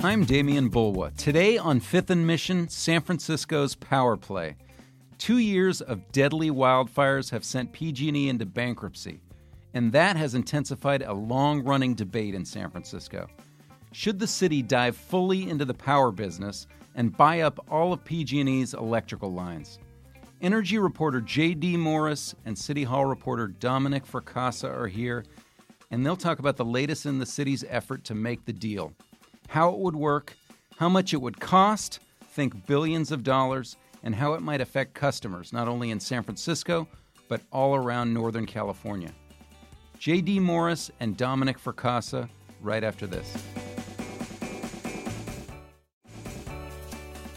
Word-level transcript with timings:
I'm 0.00 0.24
Demian 0.24 0.70
Bulwa. 0.70 1.12
Today 1.16 1.58
on 1.58 1.80
Fifth 1.80 2.10
and 2.10 2.24
Mission, 2.24 2.68
San 2.68 3.00
Francisco's 3.00 3.74
power 3.74 4.16
play. 4.16 4.54
Two 5.18 5.38
years 5.38 5.80
of 5.80 6.12
deadly 6.12 6.50
wildfires 6.50 7.32
have 7.32 7.44
sent 7.44 7.72
PG&E 7.72 8.28
into 8.28 8.46
bankruptcy, 8.46 9.20
and 9.74 9.90
that 9.90 10.16
has 10.16 10.36
intensified 10.36 11.02
a 11.02 11.12
long-running 11.12 11.94
debate 11.94 12.36
in 12.36 12.44
San 12.44 12.70
Francisco. 12.70 13.26
Should 13.90 14.20
the 14.20 14.28
city 14.28 14.62
dive 14.62 14.96
fully 14.96 15.50
into 15.50 15.64
the 15.64 15.74
power 15.74 16.12
business 16.12 16.68
and 16.94 17.16
buy 17.16 17.40
up 17.40 17.58
all 17.68 17.92
of 17.92 18.04
PG&E's 18.04 18.74
electrical 18.74 19.32
lines? 19.32 19.80
Energy 20.40 20.78
reporter 20.78 21.20
J.D. 21.20 21.76
Morris 21.76 22.36
and 22.44 22.56
City 22.56 22.84
Hall 22.84 23.04
reporter 23.04 23.48
Dominic 23.48 24.06
Fracassa 24.06 24.72
are 24.72 24.86
here, 24.86 25.24
and 25.90 26.06
they'll 26.06 26.16
talk 26.16 26.38
about 26.38 26.56
the 26.56 26.64
latest 26.64 27.04
in 27.04 27.18
the 27.18 27.26
city's 27.26 27.64
effort 27.68 28.04
to 28.04 28.14
make 28.14 28.44
the 28.44 28.52
deal, 28.52 28.92
how 29.48 29.70
it 29.70 29.78
would 29.78 29.96
work, 29.96 30.36
how 30.76 30.88
much 30.88 31.12
it 31.12 31.20
would 31.20 31.40
cost, 31.40 31.98
think 32.30 32.66
billions 32.66 33.10
of 33.10 33.24
dollars, 33.24 33.76
and 34.04 34.14
how 34.14 34.34
it 34.34 34.40
might 34.40 34.60
affect 34.60 34.94
customers, 34.94 35.52
not 35.52 35.66
only 35.66 35.90
in 35.90 35.98
San 35.98 36.22
Francisco, 36.22 36.86
but 37.28 37.40
all 37.50 37.74
around 37.74 38.14
Northern 38.14 38.46
California. 38.46 39.12
J.D. 39.98 40.38
Morris 40.38 40.90
and 41.00 41.16
Dominic 41.16 41.58
Fracassa 41.58 42.28
right 42.60 42.84
after 42.84 43.06
this. 43.06 43.36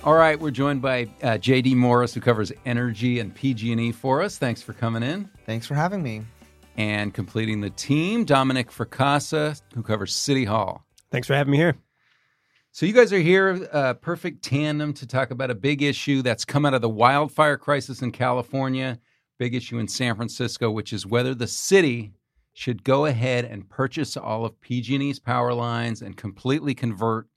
All 0.04 0.16
right, 0.16 0.40
we're 0.40 0.52
joined 0.52 0.82
by 0.82 1.08
uh, 1.22 1.38
J.D. 1.38 1.76
Morris, 1.76 2.14
who 2.14 2.22
covers 2.22 2.52
energy 2.66 3.20
and 3.20 3.34
PG&E 3.34 3.92
for 3.92 4.22
us. 4.22 4.38
Thanks 4.38 4.62
for 4.62 4.74
coming 4.74 5.04
in. 5.04 5.30
Thanks 5.46 5.66
for 5.66 5.76
having 5.76 6.02
me. 6.02 6.24
And 6.76 7.14
completing 7.14 7.62
the 7.62 7.70
team, 7.70 8.26
Dominic 8.26 8.72
Fracassa, 8.72 9.62
who 9.76 9.84
covers 9.84 10.14
City 10.14 10.46
Hall. 10.46 10.84
Thanks 11.12 11.28
for 11.28 11.36
having 11.36 11.52
me 11.52 11.58
here. 11.58 11.76
So 12.74 12.86
you 12.86 12.94
guys 12.94 13.12
are 13.12 13.20
here, 13.20 13.68
uh, 13.74 13.96
perfect 13.96 14.46
tandem 14.46 14.94
to 14.94 15.06
talk 15.06 15.32
about 15.32 15.52
a 15.52 15.56
big 15.56 15.82
issue 15.82 16.22
that's 16.22 16.46
come 16.46 16.66
out 16.66 16.74
of 16.74 16.82
the 16.82 16.88
wildfire 16.88 17.58
crisis 17.58 18.02
in 18.02 18.14
California, 18.14 18.98
big 19.38 19.54
issue 19.54 19.80
in 19.80 19.90
San 19.90 20.16
Francisco, 20.16 20.72
which 20.72 20.94
is 20.94 21.06
whether 21.06 21.36
the 21.36 21.48
city 21.48 22.14
should 22.54 22.86
go 22.86 23.08
ahead 23.08 23.44
and 23.44 23.70
purchase 23.70 24.16
all 24.16 24.46
of 24.46 24.60
PG&E's 24.62 25.20
power 25.20 25.54
lines 25.54 26.02
and 26.02 26.16
completely 26.16 26.74
convert 26.74 27.28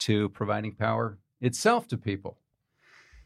to 0.00 0.28
providing 0.28 0.74
power 0.74 1.16
itself 1.40 1.88
to 1.88 1.96
people. 1.96 2.36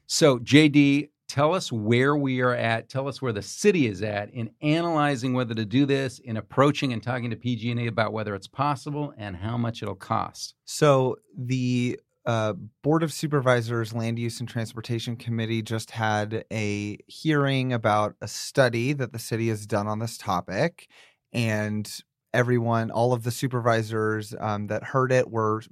So, 0.07 0.39
JD, 0.39 1.09
tell 1.29 1.55
us 1.55 1.73
where 1.73 2.17
we 2.17 2.41
are 2.41 2.55
at. 2.55 2.89
Tell 2.89 3.09
us 3.09 3.21
where 3.21 3.33
the 3.33 3.43
city 3.43 3.87
is 3.87 4.03
at 4.03 4.31
in 4.31 4.51
analyzing 4.63 5.35
whether 5.35 5.55
to 5.55 5.65
do 5.65 5.87
this, 5.87 6.19
in 6.19 6.37
approaching 6.37 6.93
and 6.93 7.03
talking 7.03 7.31
to 7.31 7.37
PG&E 7.37 7.87
about 7.87 8.13
whether 8.13 8.35
it's 8.35 8.47
possible 8.47 9.13
and 9.17 9.37
how 9.37 9.57
much 9.57 9.83
it'll 9.83 9.95
cost. 9.95 10.55
So, 10.65 11.17
the 11.37 11.99
uh, 12.27 12.55
Board 12.83 13.05
of 13.05 13.13
Supervisors 13.13 13.95
Land 13.95 14.19
Use 14.19 14.41
and 14.41 14.49
Transportation 14.49 15.17
Committee 15.17 15.63
just 15.63 15.93
had 15.93 16.45
a 16.53 16.99
hearing 17.07 17.73
about 17.73 18.17
a 18.21 18.27
study 18.27 18.93
that 18.95 19.13
the 19.13 19.19
city 19.19 19.49
has 19.49 19.65
done 19.65 19.87
on 19.87 20.01
this 20.01 20.19
topic, 20.19 20.89
and 21.33 21.89
everyone, 22.35 22.91
all 22.91 23.13
of 23.13 23.23
the 23.23 23.31
supervisors 23.31 24.35
um, 24.41 24.67
that 24.67 24.83
heard 24.83 25.13
it, 25.13 25.31
were 25.31 25.63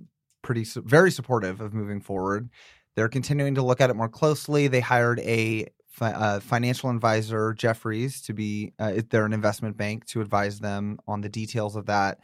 pretty 0.43 0.65
very 0.77 1.11
supportive 1.11 1.61
of 1.61 1.75
moving 1.75 2.01
forward. 2.01 2.49
They're 2.97 3.09
continuing 3.09 3.57
to 3.57 3.63
look 3.63 3.81
at 3.81 3.91
it 3.91 3.97
more 3.97 4.09
closely. 4.09 4.69
They 4.69 4.81
hired 4.81 5.21
a 5.21 5.67
fi- 5.89 6.13
uh, 6.13 6.41
financial 6.41 6.91
advisor, 6.91 7.55
Jefferies, 7.55 8.21
to 8.23 8.35
be 8.35 8.73
uh, 8.79 9.01
they're 9.11 9.27
an 9.27 9.33
investment 9.33 9.77
bank 9.77 10.07
to 10.07 10.21
advise 10.21 10.61
them 10.61 10.99
on 11.07 11.21
the 11.21 11.29
details 11.29 11.77
of 11.77 11.87
that. 11.87 12.19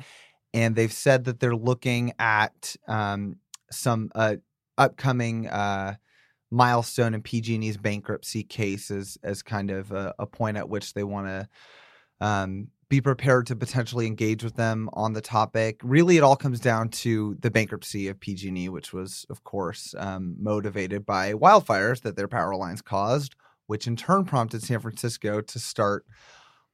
And 0.53 0.75
they've 0.75 0.93
said 0.93 1.25
that 1.25 1.41
they're 1.41 1.55
looking 1.55 2.13
at 2.19 2.77
um, 2.89 3.37
some 3.71 4.11
uh, 4.15 4.37
upcoming 4.77 5.49
uh, 5.49 5.95
milestone 6.51 7.15
in 7.15 7.23
PG&E's 7.23 7.77
bankruptcy 7.77 8.43
case 8.43 8.91
as, 8.91 9.17
as 9.23 9.43
kind 9.43 9.71
of 9.71 9.93
a, 9.93 10.15
a 10.19 10.27
point 10.27 10.57
at 10.57 10.69
which 10.69 10.95
they 10.95 11.05
want 11.05 11.27
to 11.27 11.49
um, 12.21 12.69
be 12.91 13.01
prepared 13.01 13.47
to 13.47 13.55
potentially 13.55 14.07
engage 14.09 14.43
with 14.43 14.57
them 14.57 14.91
on 14.93 15.13
the 15.13 15.21
topic. 15.21 15.81
Really, 15.85 16.17
it 16.17 16.25
all 16.25 16.35
comes 16.35 16.59
down 16.59 16.89
to 16.89 17.37
the 17.39 17.51
bankruptcy 17.51 18.09
of 18.09 18.19
PG&E, 18.19 18.69
which 18.69 18.93
was, 18.93 19.25
of 19.31 19.45
course, 19.45 19.95
um, 19.97 20.35
motivated 20.39 21.07
by 21.07 21.33
wildfires 21.33 22.03
that 22.03 22.17
their 22.17 22.27
power 22.27 22.57
lines 22.57 22.83
caused, 22.83 23.37
which 23.69 23.87
in 23.87 23.95
turn 23.95 24.25
prompted 24.25 24.65
San 24.65 24.81
Francisco 24.81 25.41
to 25.41 25.59
start 25.61 26.05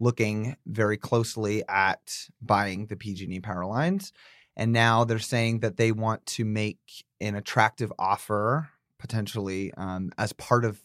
looking 0.00 0.56
very 0.66 0.96
closely 0.96 1.62
at 1.68 2.28
buying 2.40 2.86
the 2.86 2.96
PG&E 2.96 3.40
power 3.40 3.66
lines. 3.66 4.10
And 4.56 4.72
now 4.72 5.04
they're 5.04 5.18
saying 5.18 5.60
that 5.60 5.76
they 5.76 5.92
want 5.92 6.24
to 6.26 6.46
make 6.46 7.04
an 7.20 7.34
attractive 7.34 7.92
offer, 7.98 8.70
potentially 8.98 9.70
um, 9.76 10.12
as 10.16 10.32
part 10.32 10.64
of 10.64 10.80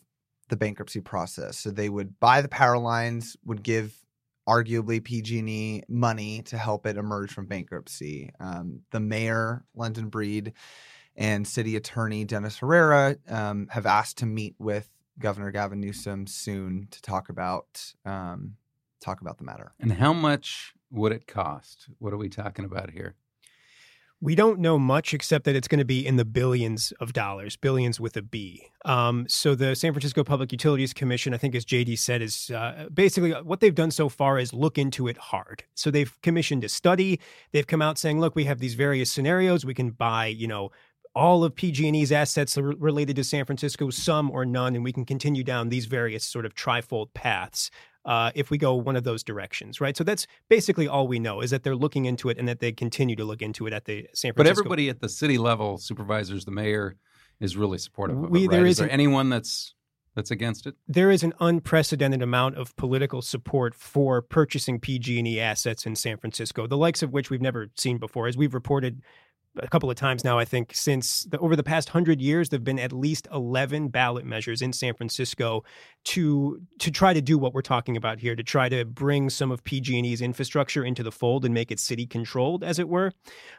the 0.50 0.58
bankruptcy 0.58 1.00
process. 1.00 1.58
So 1.58 1.72
they 1.72 1.88
would 1.88 2.20
buy 2.20 2.42
the 2.42 2.50
power 2.50 2.78
lines, 2.78 3.38
would 3.46 3.64
give 3.64 3.96
arguably 4.48 5.04
PG&E 5.04 5.84
money 5.88 6.42
to 6.44 6.58
help 6.58 6.86
it 6.86 6.98
emerge 6.98 7.32
from 7.32 7.46
bankruptcy. 7.46 8.32
Um, 8.40 8.82
the 8.92 9.00
mayor, 9.00 9.64
London 9.76 10.10
Breed, 10.10 10.54
and 11.16 11.48
city 11.48 11.76
attorney 11.76 12.26
Dennis 12.26 12.58
Herrera 12.58 13.18
um, 13.30 13.68
have 13.72 13.86
asked 13.86 14.18
to 14.20 14.26
meet 14.26 14.56
with 14.58 14.90
Governor 15.20 15.52
Gavin 15.52 15.80
Newsom 15.80 16.26
soon 16.26 16.88
to 16.92 17.02
talk 17.02 17.30
about 17.30 17.94
um, 18.06 18.56
talk 19.02 19.22
about 19.22 19.38
the 19.38 19.44
matter. 19.44 19.74
And 19.80 19.92
how 19.92 20.14
much 20.14 20.74
would 20.90 21.12
it 21.12 21.28
cost? 21.28 21.88
What 22.00 22.14
are 22.14 22.18
we 22.18 22.30
talking 22.30 22.66
about 22.66 22.92
here? 22.92 23.16
We 24.24 24.36
don't 24.36 24.60
know 24.60 24.78
much 24.78 25.16
except 25.16 25.46
that 25.46 25.56
it's 25.56 25.68
going 25.68 25.80
to 25.80 25.86
be 25.86 26.06
in 26.06 26.16
the 26.16 26.26
billions 26.26 26.94
of 27.00 27.12
dollars, 27.12 27.56
billions 27.56 28.00
with 28.00 28.16
a 28.16 28.22
B. 28.22 28.68
Um, 28.86 29.26
so 29.28 29.56
the 29.56 29.76
San 29.76 29.94
Francisco 29.94 30.24
Public 30.24 30.52
Utilities 30.52 30.94
Commission, 30.94 31.34
I 31.34 31.38
think, 31.38 31.56
as 31.56 31.66
JD 31.66 31.98
said, 31.98 32.22
is 32.22 32.52
uh, 32.52 32.88
basically 32.94 33.32
what 33.32 33.62
they've 33.62 33.74
done 33.74 33.90
so 33.90 34.10
far 34.10 34.38
is 34.38 34.54
look 34.54 34.78
into 34.78 35.08
it 35.08 35.18
hard. 35.18 35.64
So 35.74 35.90
they've 35.90 36.16
commissioned 36.22 36.64
a 36.64 36.70
study. 36.70 37.20
They've 37.52 37.66
come 37.66 37.82
out 37.82 37.98
saying, 37.98 38.20
look, 38.20 38.36
we 38.36 38.44
have 38.44 38.60
these 38.60 38.76
various 38.76 39.12
scenarios. 39.12 39.66
We 39.66 39.74
can 39.74 39.90
buy, 39.90 40.28
you 40.28 40.48
know, 40.48 40.70
all 41.16 41.44
of 41.44 41.56
PG&E's 41.56 42.12
assets 42.12 42.58
related 42.58 43.16
to 43.16 43.24
San 43.24 43.46
Francisco, 43.46 43.90
some 43.90 44.30
or 44.30 44.46
none, 44.46 44.76
and 44.76 44.84
we 44.84 44.94
can 44.94 45.04
continue 45.04 45.44
down 45.44 45.70
these 45.70 45.86
various 45.88 46.24
sort 46.24 46.46
of 46.46 46.54
trifold 46.54 47.14
paths 47.14 47.72
uh, 48.06 48.32
if 48.36 48.50
we 48.50 48.58
go 48.58 48.74
one 48.76 48.96
of 48.96 49.04
those 49.04 49.24
directions, 49.24 49.80
right? 49.80 49.96
So 49.96 50.04
that's 50.04 50.26
basically 50.50 50.88
all 50.88 51.08
we 51.08 51.20
know 51.20 51.42
is 51.42 51.52
that 51.52 51.64
they're 51.64 51.76
looking 51.76 52.06
into 52.06 52.30
it 52.30 52.38
and 52.38 52.48
that 52.48 52.60
they 52.60 52.72
continue 52.72 53.16
to 53.16 53.26
look 53.26 53.42
into 53.42 53.68
it 53.68 53.74
at 53.74 53.86
the 53.86 54.08
San 54.14 54.34
Francisco. 54.34 54.34
But 54.36 54.48
everybody 54.48 54.90
at 54.90 55.00
the 55.02 55.10
city 55.10 55.38
level, 55.38 55.78
supervisors, 55.78 56.46
the 56.46 56.52
mayor, 56.52 56.96
is 57.40 57.58
really 57.58 57.78
supportive 57.78 58.24
of 58.24 58.30
we, 58.30 58.46
it. 58.46 58.48
Right? 58.48 58.52
There 58.52 58.66
is, 58.66 58.72
is 58.72 58.78
there 58.78 58.88
an, 58.88 58.92
anyone 58.92 59.30
that's 59.30 59.76
that's 60.16 60.32
against 60.32 60.68
it? 60.68 60.76
There 60.88 61.12
is 61.12 61.24
an 61.24 61.34
unprecedented 61.40 62.22
amount 62.22 62.58
of 62.58 62.76
political 62.76 63.22
support 63.22 63.74
for 63.74 64.22
purchasing 64.22 64.80
PG&E 64.80 65.40
assets 65.40 65.86
in 65.86 65.96
San 65.96 66.18
Francisco, 66.18 66.68
the 66.68 66.78
likes 66.78 67.02
of 67.02 67.14
which 67.14 67.30
we've 67.30 67.42
never 67.42 67.70
seen 67.76 67.98
before. 67.98 68.28
As 68.28 68.36
we've 68.36 68.54
reported 68.54 69.02
a 69.58 69.68
couple 69.68 69.90
of 69.90 69.96
times 69.96 70.24
now, 70.24 70.40
I 70.40 70.46
think, 70.46 70.72
since 70.74 71.24
the, 71.24 71.38
over 71.40 71.56
the 71.56 71.64
past 71.64 71.90
hundred 71.90 72.22
years, 72.22 72.50
there've 72.50 72.64
been 72.64 72.80
at 72.80 72.94
least 72.94 73.28
eleven 73.32 73.90
ballot 73.90 74.26
measures 74.26 74.62
in 74.62 74.72
San 74.72 74.94
Francisco 74.94 75.64
to 76.06 76.62
to 76.80 76.92
try 76.92 77.14
to 77.14 77.22
do 77.22 77.38
what 77.38 77.54
we're 77.54 77.62
talking 77.62 77.98
about 77.98 78.20
here, 78.20 78.36
to 78.36 78.44
try 78.44 78.70
to 78.70 78.86
bring 78.86 79.30
some 79.30 79.52
of 79.52 79.64
PG&E's 79.64 80.22
infrastructure 80.22 80.84
into 80.84 81.04
the 81.04 81.12
fold 81.12 81.44
and 81.44 81.54
make 81.54 81.72
it 81.72 81.80
city 81.80 82.06
controlled, 82.06 82.64
as 82.64 82.80
it 82.80 82.88
were. 82.88 83.12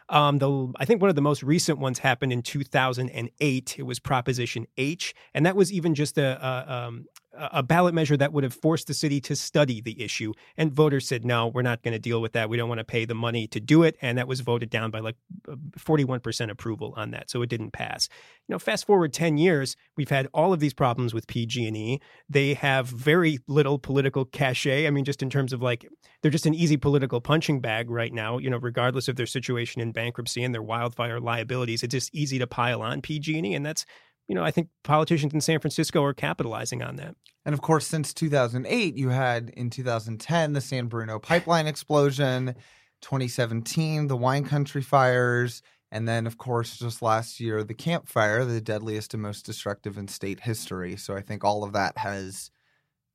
Um, 0.09 0.39
the 0.39 0.73
I 0.77 0.85
think 0.85 1.01
one 1.01 1.09
of 1.09 1.15
the 1.15 1.21
most 1.21 1.43
recent 1.43 1.79
ones 1.79 1.99
happened 1.99 2.33
in 2.33 2.41
2008. 2.41 3.75
It 3.77 3.83
was 3.83 3.99
Proposition 3.99 4.65
H, 4.77 5.13
and 5.33 5.45
that 5.45 5.55
was 5.55 5.71
even 5.71 5.93
just 5.93 6.17
a, 6.17 6.43
a, 6.43 6.73
um, 6.73 7.05
a 7.35 7.63
ballot 7.63 7.93
measure 7.93 8.15
that 8.17 8.31
would 8.33 8.43
have 8.43 8.53
forced 8.53 8.87
the 8.87 8.93
city 8.93 9.19
to 9.21 9.35
study 9.35 9.81
the 9.81 10.01
issue. 10.01 10.33
And 10.57 10.71
voters 10.71 11.07
said, 11.07 11.25
no, 11.25 11.47
we're 11.47 11.61
not 11.61 11.81
going 11.81 11.93
to 11.93 11.99
deal 11.99 12.21
with 12.21 12.33
that. 12.33 12.49
We 12.49 12.57
don't 12.57 12.69
want 12.69 12.79
to 12.79 12.85
pay 12.85 13.05
the 13.05 13.15
money 13.15 13.47
to 13.47 13.59
do 13.59 13.83
it. 13.83 13.97
And 14.01 14.17
that 14.17 14.27
was 14.27 14.41
voted 14.41 14.69
down 14.69 14.91
by 14.91 14.99
like 14.99 15.15
uh, 15.49 15.55
41% 15.77 16.49
approval 16.49 16.93
on 16.95 17.11
that. 17.11 17.29
So 17.29 17.41
it 17.41 17.49
didn't 17.49 17.71
pass. 17.71 18.07
You 18.47 18.53
know, 18.53 18.59
fast 18.59 18.85
forward 18.85 19.13
10 19.13 19.37
years, 19.37 19.75
we've 19.97 20.09
had 20.09 20.27
all 20.33 20.53
of 20.53 20.59
these 20.59 20.73
problems 20.73 21.13
with 21.13 21.27
PG&E. 21.27 21.99
They 22.29 22.53
have 22.53 22.87
very 22.87 23.39
little 23.47 23.79
political 23.79 24.25
cachet. 24.25 24.85
I 24.85 24.91
mean, 24.91 25.05
just 25.05 25.23
in 25.23 25.29
terms 25.29 25.53
of 25.53 25.61
like, 25.61 25.87
they're 26.21 26.31
just 26.31 26.45
an 26.45 26.53
easy 26.53 26.77
political 26.77 27.19
punching 27.19 27.61
bag 27.61 27.89
right 27.89 28.13
now, 28.13 28.37
you 28.37 28.49
know, 28.49 28.57
regardless 28.57 29.07
of 29.07 29.15
their 29.15 29.25
situation 29.25 29.81
in 29.81 29.91
bankruptcy 29.91 30.43
and 30.43 30.53
their 30.53 30.63
wildfire 30.63 31.19
liabilities. 31.19 31.83
It's 31.83 31.93
just 31.93 32.13
easy 32.13 32.37
to 32.39 32.47
pile 32.47 32.81
on 32.81 33.01
PG&E. 33.01 33.53
And 33.53 33.65
that's 33.65 33.85
you 34.27 34.35
know, 34.35 34.43
I 34.43 34.51
think 34.51 34.69
politicians 34.83 35.33
in 35.33 35.41
San 35.41 35.59
Francisco 35.59 36.03
are 36.03 36.13
capitalizing 36.13 36.81
on 36.81 36.95
that. 36.97 37.15
And 37.45 37.53
of 37.53 37.61
course, 37.61 37.85
since 37.85 38.13
2008, 38.13 38.95
you 38.95 39.09
had 39.09 39.49
in 39.49 39.69
2010 39.69 40.53
the 40.53 40.61
San 40.61 40.87
Bruno 40.87 41.19
pipeline 41.19 41.67
explosion, 41.67 42.55
2017 43.01 44.07
the 44.07 44.15
wine 44.15 44.45
country 44.45 44.81
fires, 44.81 45.61
and 45.91 46.07
then 46.07 46.25
of 46.25 46.37
course 46.37 46.77
just 46.77 47.01
last 47.01 47.39
year 47.39 47.63
the 47.63 47.73
Camp 47.73 48.07
Fire, 48.07 48.45
the 48.45 48.61
deadliest 48.61 49.13
and 49.13 49.21
most 49.21 49.45
destructive 49.45 49.97
in 49.97 50.07
state 50.07 50.39
history. 50.39 50.95
So 50.95 51.15
I 51.15 51.21
think 51.21 51.43
all 51.43 51.63
of 51.63 51.73
that 51.73 51.97
has 51.97 52.49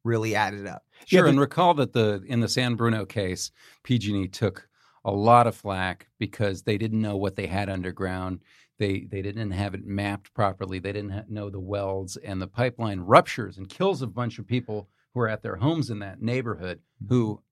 really 0.04 0.34
added 0.34 0.66
up. 0.66 0.82
Sure, 1.06 1.25
Yeah, 1.25 1.31
and 1.31 1.40
recall 1.40 1.75
that 1.75 1.93
the 1.93 2.22
in 2.26 2.40
the 2.40 2.49
San 2.49 2.75
Bruno 2.75 3.06
case, 3.06 3.50
PG&E 3.82 4.28
took 4.28 4.69
a 5.04 5.12
lot 5.12 5.46
of 5.46 5.56
flack 5.56 6.08
because 6.19 6.62
they 6.62 6.76
didn't 6.76 7.00
know 7.00 7.16
what 7.16 7.37
they 7.37 7.46
had 7.46 7.70
underground. 7.70 8.40
They 8.78 9.06
they 9.10 9.22
didn't 9.22 9.50
have 9.50 9.75
it 9.75 9.84
mapped 9.84 10.32
properly. 10.34 10.78
They 10.78 10.92
didn't 10.92 11.10
ha- 11.10 11.22
know 11.28 11.50
the 11.50 11.60
welds, 11.60 12.16
and 12.16 12.40
the 12.40 12.46
pipeline 12.46 13.00
ruptures 13.00 13.58
and 13.58 13.69
kills 13.69 14.02
a 14.02 14.06
bunch 14.06 14.38
of 14.38 14.46
people 14.46 14.88
who 15.14 15.20
are 15.20 15.28
at 15.28 15.42
their 15.42 15.56
homes 15.56 15.90
in 15.90 15.98
that 16.00 16.22
neighborhood 16.22 16.80
who 17.08 17.42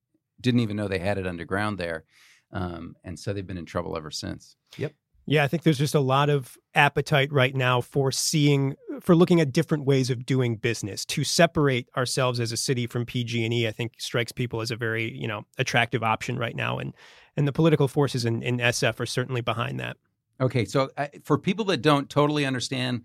didn't 0.40 0.60
even 0.60 0.76
know 0.76 0.88
they 0.88 0.98
had 0.98 1.18
it 1.18 1.26
underground 1.26 1.78
there. 1.78 2.04
Um, 2.52 2.94
and 3.04 3.18
so 3.18 3.32
they've 3.32 3.46
been 3.46 3.58
in 3.58 3.66
trouble 3.66 3.96
ever 3.96 4.10
since. 4.10 4.56
Yep. 4.76 4.92
Yeah, 5.28 5.42
I 5.42 5.48
think 5.48 5.64
there's 5.64 5.78
just 5.78 5.96
a 5.96 6.00
lot 6.00 6.30
of 6.30 6.56
appetite 6.76 7.32
right 7.32 7.54
now 7.54 7.80
for 7.80 8.12
seeing, 8.12 8.76
for 9.00 9.16
looking 9.16 9.40
at 9.40 9.52
different 9.52 9.84
ways 9.84 10.08
of 10.08 10.24
doing 10.24 10.54
business. 10.54 11.04
To 11.06 11.24
separate 11.24 11.88
ourselves 11.96 12.38
as 12.38 12.52
a 12.52 12.56
city 12.56 12.86
from 12.86 13.04
PG&E, 13.04 13.66
I 13.66 13.72
think 13.72 13.94
strikes 13.98 14.30
people 14.30 14.60
as 14.60 14.70
a 14.70 14.76
very, 14.76 15.12
you 15.12 15.26
know, 15.26 15.42
attractive 15.58 16.04
option 16.04 16.38
right 16.38 16.54
now, 16.54 16.78
and 16.78 16.94
and 17.36 17.46
the 17.46 17.52
political 17.52 17.88
forces 17.88 18.24
in, 18.24 18.42
in 18.42 18.58
SF 18.58 19.00
are 19.00 19.06
certainly 19.06 19.40
behind 19.40 19.80
that. 19.80 19.96
Okay, 20.40 20.64
so 20.64 20.90
uh, 20.96 21.08
for 21.24 21.38
people 21.38 21.64
that 21.66 21.78
don't 21.78 22.10
totally 22.10 22.44
understand 22.44 23.02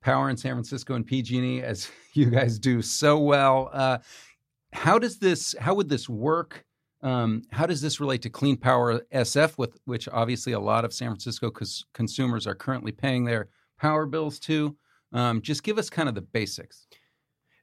power 0.00 0.30
in 0.30 0.36
San 0.36 0.52
Francisco 0.52 0.94
and 0.94 1.06
PG&E, 1.06 1.62
as 1.62 1.90
you 2.14 2.26
guys 2.26 2.58
do 2.58 2.82
so 2.82 3.18
well, 3.18 3.70
uh, 3.72 3.98
how 4.72 4.98
does 4.98 5.18
this? 5.18 5.54
How 5.60 5.74
would 5.74 5.88
this 5.88 6.08
work? 6.08 6.64
Um, 7.02 7.42
how 7.50 7.66
does 7.66 7.80
this 7.80 7.98
relate 8.00 8.22
to 8.22 8.30
Clean 8.30 8.56
Power 8.56 9.00
SF, 9.12 9.58
with 9.58 9.78
which 9.86 10.08
obviously 10.08 10.52
a 10.52 10.60
lot 10.60 10.84
of 10.84 10.94
San 10.94 11.08
Francisco 11.08 11.50
cons- 11.50 11.84
consumers 11.92 12.46
are 12.46 12.54
currently 12.54 12.92
paying 12.92 13.24
their 13.24 13.48
power 13.78 14.06
bills 14.06 14.38
to? 14.40 14.76
Um, 15.12 15.42
just 15.42 15.62
give 15.62 15.78
us 15.78 15.90
kind 15.90 16.08
of 16.08 16.14
the 16.14 16.22
basics. 16.22 16.86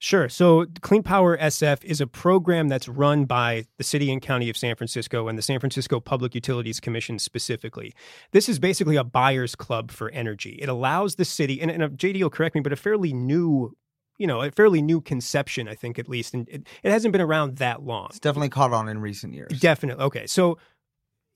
Sure. 0.02 0.30
So, 0.30 0.66
Clean 0.80 1.04
Power 1.04 1.38
SF 1.38 1.84
is 1.84 2.00
a 2.00 2.08
program 2.08 2.70
that's 2.70 2.88
run 2.88 3.26
by 3.26 3.66
the 3.78 3.84
city 3.84 4.12
and 4.12 4.22
county 4.22 4.50
of 4.50 4.56
San 4.56 4.76
Francisco 4.76 5.28
and 5.28 5.38
the 5.38 5.42
San 5.42 5.60
Francisco 5.60 6.00
Public 6.00 6.34
Utilities 6.34 6.80
Commission 6.80 7.20
specifically. 7.20 7.94
This 8.32 8.48
is 8.48 8.60
basically 8.60 8.96
a 8.96 9.04
buyer's 9.04 9.56
club 9.56 9.92
for 9.92 10.10
energy. 10.12 10.58
It 10.62 10.70
allows 10.70 11.16
the 11.16 11.26
city, 11.26 11.62
and, 11.62 11.70
and 11.70 11.84
uh, 11.84 11.90
JD 11.90 12.22
will 12.22 12.30
correct 12.30 12.56
me, 12.56 12.62
but 12.62 12.72
a 12.72 12.78
fairly 12.78 13.12
new 13.12 13.76
you 14.18 14.28
know, 14.28 14.42
a 14.42 14.52
fairly 14.52 14.82
new 14.82 15.00
conception, 15.00 15.70
I 15.70 15.76
think, 15.76 15.98
at 15.98 16.10
least. 16.10 16.34
And 16.34 16.48
it, 16.50 16.68
it 16.84 16.92
hasn't 16.92 17.14
been 17.14 17.22
around 17.22 17.56
that 17.58 17.84
long. 17.84 18.08
It's 18.10 18.20
definitely 18.20 18.50
caught 18.50 18.74
on 18.74 18.90
in 18.90 19.00
recent 19.00 19.34
years. 19.34 19.58
Definitely. 19.60 20.04
Okay. 20.04 20.28
So 20.28 20.58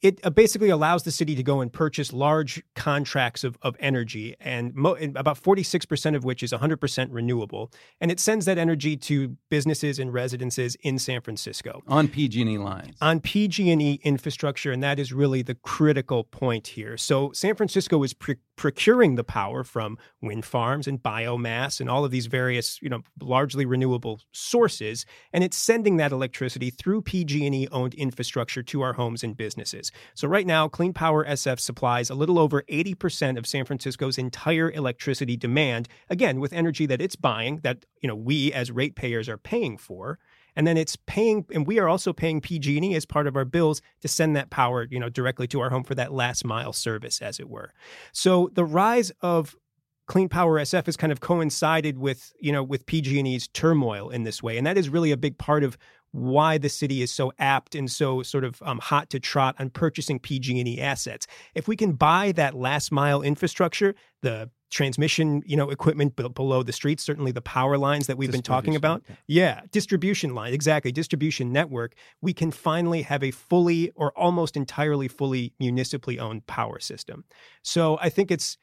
it 0.03 0.19
uh, 0.23 0.29
basically 0.29 0.69
allows 0.69 1.03
the 1.03 1.11
city 1.11 1.33
to 1.33 1.41
go 1.41 1.61
and 1.61 1.71
purchase 1.71 2.11
large 2.11 2.61
contracts 2.75 3.45
of, 3.45 3.57
of 3.61 3.75
energy, 3.79 4.35
and, 4.41 4.75
mo- 4.75 4.95
and 4.95 5.15
about 5.15 5.41
46% 5.41 6.15
of 6.15 6.25
which 6.25 6.44
is 6.44 6.51
100% 6.51 7.07
renewable. 7.09 7.71
And 8.01 8.11
it 8.11 8.19
sends 8.19 8.45
that 8.45 8.57
energy 8.57 8.97
to 8.97 9.38
businesses 9.50 10.00
and 10.00 10.13
residences 10.13 10.75
in 10.81 11.00
San 11.00 11.21
Francisco 11.21 11.81
on 11.88 12.09
PG&E 12.09 12.57
lines. 12.57 12.97
On 13.01 13.21
PG&E 13.21 14.01
infrastructure, 14.03 14.73
and 14.73 14.83
that 14.83 15.00
is 15.00 15.13
really 15.13 15.41
the 15.41 15.55
critical 15.55 16.25
point 16.25 16.67
here. 16.67 16.97
So 16.97 17.31
San 17.31 17.55
Francisco 17.55 18.03
is 18.03 18.13
pre- 18.13 18.35
procuring 18.55 19.15
the 19.15 19.23
power 19.23 19.63
from 19.63 19.97
wind 20.21 20.45
farms 20.45 20.88
and 20.88 21.01
biomass 21.01 21.79
and 21.79 21.89
all 21.89 22.05
of 22.05 22.11
these 22.11 22.27
various, 22.27 22.81
you 22.81 22.89
know, 22.89 23.01
largely 23.21 23.65
renewable 23.65 24.19
sources, 24.31 25.05
and 25.31 25.44
it's 25.44 25.57
sending 25.57 25.97
that 25.97 26.11
electricity 26.11 26.69
through 26.69 27.01
PG&E 27.01 27.67
owned 27.71 27.94
infrastructure 27.95 28.63
to 28.63 28.81
our 28.81 28.94
homes 28.94 29.23
and 29.23 29.35
businesses. 29.35 29.91
So 30.13 30.27
right 30.27 30.45
now, 30.45 30.67
Clean 30.67 30.94
Power 30.94 31.25
SF 31.25 31.59
supplies 31.59 32.09
a 32.09 32.15
little 32.15 32.38
over 32.38 32.63
80% 32.63 33.38
of 33.38 33.47
San 33.47 33.65
Francisco's 33.65 34.17
entire 34.17 34.71
electricity 34.71 35.35
demand, 35.35 35.88
again, 36.09 36.39
with 36.39 36.53
energy 36.53 36.85
that 36.85 37.01
it's 37.01 37.15
buying 37.15 37.59
that, 37.63 37.85
you 38.01 38.07
know, 38.07 38.15
we 38.15 38.53
as 38.53 38.71
ratepayers 38.71 39.27
are 39.27 39.38
paying 39.38 39.77
for 39.77 40.19
and 40.55 40.67
then 40.67 40.77
it's 40.77 40.95
paying 41.05 41.45
and 41.53 41.67
we 41.67 41.79
are 41.79 41.88
also 41.88 42.13
paying 42.13 42.41
PG&E 42.41 42.95
as 42.95 43.05
part 43.05 43.27
of 43.27 43.35
our 43.35 43.45
bills 43.45 43.81
to 44.01 44.07
send 44.07 44.35
that 44.35 44.50
power 44.50 44.88
you 44.89 45.00
know 45.00 45.09
directly 45.09 45.47
to 45.47 45.59
our 45.59 45.69
home 45.69 45.83
for 45.83 45.95
that 45.95 46.13
last 46.13 46.45
mile 46.45 46.73
service 46.73 47.21
as 47.21 47.39
it 47.39 47.50
were. 47.50 47.73
So 48.11 48.50
the 48.53 48.65
rise 48.65 49.11
of 49.21 49.55
clean 50.05 50.27
power 50.27 50.59
sf 50.59 50.85
has 50.85 50.97
kind 50.97 51.13
of 51.13 51.21
coincided 51.21 51.97
with 51.97 52.33
you 52.38 52.51
know 52.51 52.61
with 52.61 52.85
pg&e's 52.85 53.47
turmoil 53.50 54.09
in 54.09 54.23
this 54.23 54.44
way. 54.44 54.57
And 54.57 54.67
that 54.67 54.77
is 54.77 54.89
really 54.89 55.11
a 55.11 55.17
big 55.17 55.38
part 55.38 55.63
of 55.63 55.77
why 56.11 56.59
the 56.59 56.69
city 56.69 57.01
is 57.01 57.11
so 57.11 57.33
apt 57.39 57.73
and 57.73 57.89
so 57.89 58.21
sort 58.21 58.44
of 58.44 58.61
um, 58.63 58.77
hot 58.77 59.09
to 59.09 59.19
trot 59.19 59.55
on 59.57 59.71
purchasing 59.71 60.19
pg&e 60.19 60.79
assets. 60.79 61.25
If 61.55 61.67
we 61.67 61.75
can 61.75 61.94
buy 61.94 62.31
that 62.33 62.53
last 62.53 62.91
mile 62.91 63.21
infrastructure 63.21 63.95
the 64.21 64.50
transmission, 64.73 65.43
you 65.45 65.55
know, 65.55 65.69
equipment 65.69 66.15
b- 66.15 66.27
below 66.27 66.63
the 66.63 66.73
streets, 66.73 67.03
certainly 67.03 67.31
the 67.31 67.41
power 67.41 67.77
lines 67.77 68.07
that 68.07 68.17
we've 68.17 68.31
been 68.31 68.41
talking 68.41 68.75
about. 68.75 69.03
Yeah, 69.27 69.61
distribution 69.71 70.33
line, 70.33 70.53
exactly, 70.53 70.91
distribution 70.91 71.51
network. 71.53 71.93
We 72.21 72.33
can 72.33 72.51
finally 72.51 73.03
have 73.03 73.23
a 73.23 73.31
fully 73.31 73.91
or 73.95 74.11
almost 74.17 74.57
entirely 74.57 75.07
fully 75.07 75.53
municipally 75.59 76.19
owned 76.19 76.47
power 76.47 76.79
system. 76.79 77.23
So 77.61 77.99
I 78.01 78.09
think 78.09 78.31
it's 78.31 78.57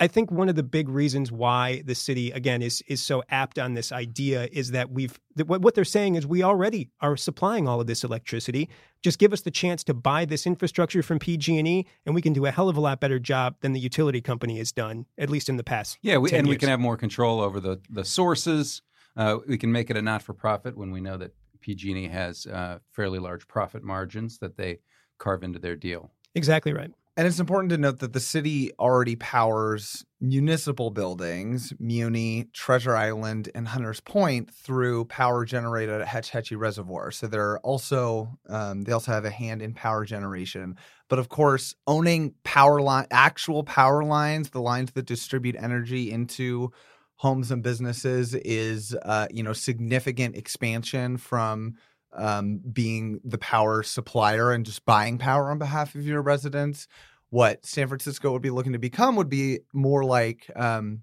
I 0.00 0.08
think 0.08 0.30
one 0.30 0.48
of 0.48 0.56
the 0.56 0.62
big 0.62 0.88
reasons 0.88 1.30
why 1.30 1.82
the 1.84 1.94
city 1.94 2.32
again 2.32 2.62
is 2.62 2.82
is 2.88 3.00
so 3.00 3.22
apt 3.28 3.58
on 3.58 3.74
this 3.74 3.92
idea 3.92 4.48
is 4.50 4.72
that 4.72 4.90
we've 4.90 5.18
that 5.36 5.46
what 5.46 5.74
they're 5.74 5.84
saying 5.84 6.16
is 6.16 6.26
we 6.26 6.42
already 6.42 6.90
are 7.00 7.16
supplying 7.16 7.68
all 7.68 7.80
of 7.80 7.86
this 7.86 8.02
electricity. 8.02 8.68
Just 9.02 9.18
give 9.18 9.32
us 9.32 9.42
the 9.42 9.50
chance 9.50 9.84
to 9.84 9.94
buy 9.94 10.24
this 10.24 10.46
infrastructure 10.46 11.02
from 11.02 11.18
PG&E, 11.18 11.86
and 12.06 12.14
we 12.14 12.22
can 12.22 12.32
do 12.32 12.46
a 12.46 12.50
hell 12.50 12.68
of 12.68 12.76
a 12.76 12.80
lot 12.80 13.00
better 13.00 13.18
job 13.18 13.56
than 13.60 13.72
the 13.72 13.80
utility 13.80 14.20
company 14.20 14.58
has 14.58 14.72
done, 14.72 15.06
at 15.18 15.30
least 15.30 15.48
in 15.48 15.58
the 15.58 15.64
past. 15.64 15.98
Yeah, 16.02 16.16
we, 16.18 16.30
and 16.32 16.46
years. 16.46 16.54
we 16.54 16.58
can 16.58 16.68
have 16.70 16.80
more 16.80 16.96
control 16.96 17.40
over 17.40 17.60
the 17.60 17.80
the 17.88 18.04
sources. 18.04 18.82
Uh, 19.16 19.38
we 19.46 19.58
can 19.58 19.70
make 19.70 19.90
it 19.90 19.96
a 19.96 20.02
not 20.02 20.22
for 20.22 20.34
profit 20.34 20.76
when 20.76 20.90
we 20.90 21.00
know 21.00 21.16
that 21.16 21.32
PG&E 21.60 22.08
has 22.08 22.46
uh, 22.46 22.78
fairly 22.90 23.20
large 23.20 23.46
profit 23.46 23.84
margins 23.84 24.38
that 24.38 24.56
they 24.56 24.80
carve 25.18 25.44
into 25.44 25.60
their 25.60 25.76
deal. 25.76 26.10
Exactly 26.34 26.72
right. 26.72 26.90
And 27.16 27.28
it's 27.28 27.38
important 27.38 27.70
to 27.70 27.78
note 27.78 28.00
that 28.00 28.12
the 28.12 28.18
city 28.18 28.72
already 28.76 29.14
powers 29.14 30.04
municipal 30.20 30.90
buildings, 30.90 31.72
Muni, 31.78 32.48
Treasure 32.52 32.96
Island, 32.96 33.50
and 33.54 33.68
Hunters 33.68 34.00
Point 34.00 34.52
through 34.52 35.04
power 35.04 35.44
generated 35.44 36.00
at 36.00 36.08
Hetch 36.08 36.30
Hetchy 36.30 36.56
Reservoir. 36.56 37.12
So 37.12 37.28
they're 37.28 37.58
also 37.60 38.36
um, 38.48 38.82
they 38.82 38.90
also 38.90 39.12
have 39.12 39.24
a 39.24 39.30
hand 39.30 39.62
in 39.62 39.74
power 39.74 40.04
generation. 40.04 40.76
But 41.08 41.20
of 41.20 41.28
course, 41.28 41.76
owning 41.86 42.34
power 42.42 42.80
line, 42.80 43.06
actual 43.12 43.62
power 43.62 44.02
lines, 44.02 44.50
the 44.50 44.60
lines 44.60 44.90
that 44.92 45.06
distribute 45.06 45.54
energy 45.56 46.10
into 46.10 46.72
homes 47.16 47.52
and 47.52 47.62
businesses, 47.62 48.34
is 48.34 48.96
uh, 49.02 49.28
you 49.30 49.44
know 49.44 49.52
significant 49.52 50.36
expansion 50.36 51.16
from 51.18 51.74
um, 52.16 52.60
being 52.72 53.20
the 53.24 53.38
power 53.38 53.82
supplier 53.82 54.52
and 54.52 54.64
just 54.64 54.84
buying 54.84 55.18
power 55.18 55.50
on 55.50 55.58
behalf 55.58 55.94
of 55.94 56.06
your 56.06 56.22
residents. 56.22 56.86
What 57.30 57.66
San 57.66 57.88
Francisco 57.88 58.32
would 58.32 58.42
be 58.42 58.50
looking 58.50 58.72
to 58.74 58.78
become 58.78 59.16
would 59.16 59.28
be 59.28 59.60
more 59.72 60.04
like 60.04 60.50
um, 60.54 61.02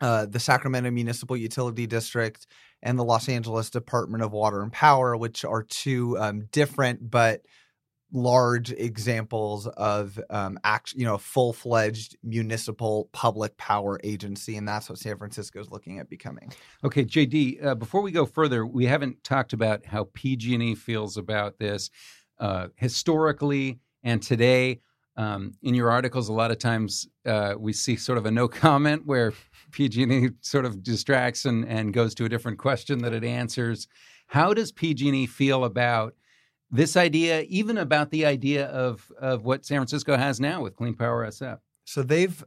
uh, 0.00 0.26
the 0.26 0.38
Sacramento 0.38 0.90
Municipal 0.90 1.36
Utility 1.36 1.86
District 1.86 2.46
and 2.82 2.98
the 2.98 3.04
Los 3.04 3.28
Angeles 3.28 3.68
Department 3.68 4.22
of 4.22 4.32
Water 4.32 4.62
and 4.62 4.72
Power, 4.72 5.16
which 5.16 5.44
are 5.44 5.62
two 5.62 6.16
um, 6.18 6.46
different 6.52 7.10
but 7.10 7.42
large 8.12 8.72
examples 8.72 9.66
of 9.66 10.20
um, 10.30 10.58
act, 10.64 10.92
you 10.94 11.04
know, 11.04 11.18
full 11.18 11.52
fledged 11.52 12.16
municipal 12.22 13.08
public 13.12 13.56
power 13.56 14.00
agency, 14.04 14.56
and 14.56 14.66
that's 14.66 14.88
what 14.88 14.98
San 14.98 15.16
Francisco 15.16 15.60
is 15.60 15.70
looking 15.70 15.98
at 15.98 16.08
becoming. 16.08 16.52
Okay, 16.84 17.04
JD. 17.04 17.64
Uh, 17.64 17.74
before 17.74 18.02
we 18.02 18.12
go 18.12 18.26
further, 18.26 18.66
we 18.66 18.86
haven't 18.86 19.22
talked 19.24 19.52
about 19.52 19.86
how 19.86 20.08
PG&E 20.14 20.74
feels 20.74 21.16
about 21.16 21.58
this 21.58 21.90
uh, 22.38 22.68
historically 22.76 23.78
and 24.02 24.22
today. 24.22 24.80
Um, 25.16 25.52
in 25.62 25.74
your 25.74 25.90
articles, 25.90 26.28
a 26.28 26.32
lot 26.32 26.50
of 26.50 26.58
times 26.58 27.06
uh, 27.26 27.54
we 27.58 27.72
see 27.72 27.96
sort 27.96 28.16
of 28.16 28.26
a 28.26 28.30
no 28.30 28.48
comment 28.48 29.02
where 29.04 29.32
PG&E 29.72 30.30
sort 30.40 30.64
of 30.64 30.82
distracts 30.82 31.44
and, 31.44 31.66
and 31.66 31.92
goes 31.92 32.14
to 32.14 32.24
a 32.24 32.28
different 32.28 32.58
question 32.58 33.02
that 33.02 33.12
it 33.12 33.24
answers. 33.24 33.86
How 34.28 34.54
does 34.54 34.72
PG&E 34.72 35.26
feel 35.26 35.64
about 35.64 36.14
this 36.70 36.96
idea, 36.96 37.42
even 37.42 37.78
about 37.78 38.10
the 38.10 38.26
idea 38.26 38.66
of 38.66 39.10
of 39.20 39.44
what 39.44 39.64
San 39.64 39.78
Francisco 39.78 40.16
has 40.16 40.40
now 40.40 40.62
with 40.62 40.76
Clean 40.76 40.94
Power 40.94 41.26
SF. 41.26 41.58
So 41.84 42.02
they've 42.02 42.44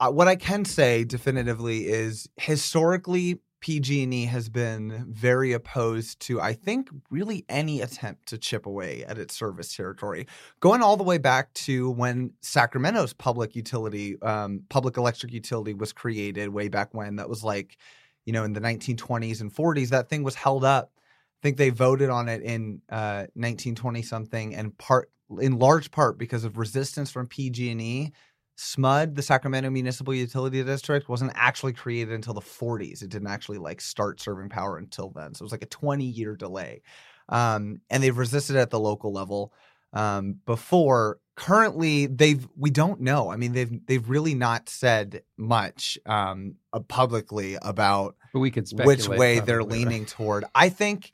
uh, 0.00 0.10
what 0.10 0.28
I 0.28 0.36
can 0.36 0.64
say 0.64 1.04
definitively 1.04 1.86
is 1.86 2.28
historically 2.36 3.40
PG&E 3.60 4.24
has 4.24 4.48
been 4.48 5.04
very 5.10 5.52
opposed 5.52 6.18
to 6.20 6.40
I 6.40 6.54
think 6.54 6.88
really 7.10 7.44
any 7.48 7.82
attempt 7.82 8.26
to 8.28 8.38
chip 8.38 8.64
away 8.64 9.04
at 9.04 9.18
its 9.18 9.36
service 9.36 9.76
territory. 9.76 10.26
Going 10.60 10.80
all 10.80 10.96
the 10.96 11.04
way 11.04 11.18
back 11.18 11.52
to 11.54 11.90
when 11.90 12.32
Sacramento's 12.40 13.12
public 13.12 13.54
utility 13.54 14.20
um, 14.22 14.62
public 14.68 14.96
electric 14.96 15.32
utility 15.32 15.74
was 15.74 15.92
created 15.92 16.48
way 16.48 16.68
back 16.68 16.94
when 16.94 17.16
that 17.16 17.28
was 17.28 17.44
like 17.44 17.76
you 18.24 18.32
know 18.32 18.44
in 18.44 18.52
the 18.52 18.60
1920s 18.60 19.40
and 19.40 19.52
40s 19.52 19.88
that 19.88 20.08
thing 20.08 20.22
was 20.22 20.36
held 20.36 20.64
up 20.64 20.92
I 21.40 21.42
think 21.42 21.56
they 21.56 21.70
voted 21.70 22.10
on 22.10 22.28
it 22.28 22.42
in 22.42 22.82
uh, 22.90 23.26
1920 23.34 24.02
something, 24.02 24.54
and 24.54 24.76
part 24.78 25.10
in 25.40 25.58
large 25.58 25.90
part 25.90 26.18
because 26.18 26.44
of 26.44 26.58
resistance 26.58 27.10
from 27.10 27.26
PG&E. 27.28 28.12
SMUD, 28.58 29.14
the 29.14 29.22
Sacramento 29.22 29.70
Municipal 29.70 30.12
Utility 30.12 30.62
District, 30.62 31.08
wasn't 31.08 31.32
actually 31.34 31.72
created 31.72 32.12
until 32.12 32.34
the 32.34 32.42
40s. 32.42 33.02
It 33.02 33.08
didn't 33.08 33.28
actually 33.28 33.56
like 33.56 33.80
start 33.80 34.20
serving 34.20 34.50
power 34.50 34.76
until 34.76 35.10
then, 35.16 35.34
so 35.34 35.42
it 35.42 35.46
was 35.46 35.52
like 35.52 35.62
a 35.62 35.66
20 35.66 36.04
year 36.04 36.36
delay. 36.36 36.82
um, 37.30 37.80
and 37.88 38.02
they've 38.02 38.16
resisted 38.18 38.56
at 38.56 38.70
the 38.70 38.80
local 38.80 39.12
level 39.12 39.52
um, 39.92 40.36
before. 40.46 41.18
Currently, 41.36 42.06
they've 42.06 42.46
we 42.56 42.70
don't 42.70 43.00
know. 43.00 43.30
I 43.30 43.36
mean, 43.36 43.52
they've 43.52 43.86
they've 43.86 44.10
really 44.10 44.34
not 44.34 44.68
said 44.68 45.22
much 45.38 45.98
um, 46.04 46.56
uh, 46.72 46.80
publicly 46.80 47.56
about 47.62 48.16
but 48.32 48.40
we 48.40 48.50
could 48.50 48.68
which 48.70 49.08
way 49.08 49.40
they're 49.40 49.58
right? 49.58 49.68
leaning 49.68 50.06
toward. 50.06 50.44
I 50.54 50.68
think, 50.68 51.12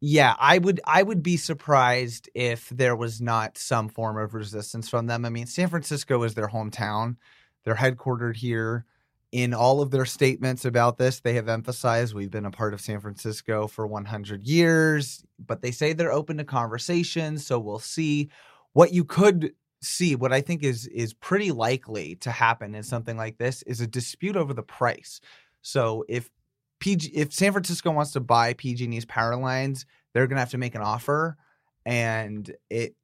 yeah, 0.00 0.34
I 0.38 0.58
would 0.58 0.80
I 0.84 1.02
would 1.02 1.22
be 1.22 1.36
surprised 1.36 2.28
if 2.34 2.68
there 2.70 2.96
was 2.96 3.20
not 3.20 3.58
some 3.58 3.88
form 3.88 4.18
of 4.18 4.34
resistance 4.34 4.88
from 4.88 5.06
them. 5.06 5.24
I 5.24 5.30
mean, 5.30 5.46
San 5.46 5.68
Francisco 5.68 6.22
is 6.22 6.34
their 6.34 6.48
hometown; 6.48 7.16
they're 7.64 7.74
headquartered 7.74 8.36
here. 8.36 8.84
In 9.32 9.52
all 9.52 9.82
of 9.82 9.90
their 9.90 10.06
statements 10.06 10.64
about 10.64 10.98
this, 10.98 11.20
they 11.20 11.34
have 11.34 11.48
emphasized 11.48 12.14
we've 12.14 12.30
been 12.30 12.46
a 12.46 12.50
part 12.50 12.72
of 12.72 12.80
San 12.80 13.00
Francisco 13.00 13.66
for 13.66 13.86
100 13.86 14.46
years, 14.46 15.24
but 15.44 15.60
they 15.60 15.72
say 15.72 15.92
they're 15.92 16.12
open 16.12 16.38
to 16.38 16.44
conversations. 16.44 17.44
So 17.44 17.58
we'll 17.58 17.80
see 17.80 18.30
what 18.72 18.92
you 18.92 19.04
could 19.04 19.52
see. 19.82 20.14
What 20.14 20.32
I 20.32 20.40
think 20.40 20.62
is 20.62 20.86
is 20.86 21.12
pretty 21.12 21.52
likely 21.52 22.16
to 22.16 22.30
happen 22.30 22.74
in 22.74 22.82
something 22.82 23.16
like 23.16 23.38
this 23.38 23.62
is 23.62 23.80
a 23.80 23.86
dispute 23.86 24.36
over 24.36 24.54
the 24.54 24.62
price. 24.62 25.20
So 25.66 26.04
if 26.08 26.30
PG 26.78 27.08
if 27.08 27.32
San 27.32 27.50
Francisco 27.50 27.90
wants 27.90 28.12
to 28.12 28.20
buy 28.20 28.52
PG&E's 28.54 29.04
power 29.04 29.34
lines, 29.34 29.84
they're 30.14 30.28
going 30.28 30.36
to 30.36 30.40
have 30.40 30.50
to 30.50 30.58
make 30.58 30.76
an 30.76 30.80
offer 30.80 31.36
and 31.84 32.54
it 32.70 32.94